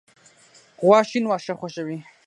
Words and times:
غوا 0.83 0.99
شین 1.09 1.25
واښه 1.27 1.53
خوښوي. 1.59 1.97